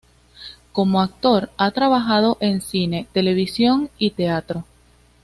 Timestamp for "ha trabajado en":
1.59-2.61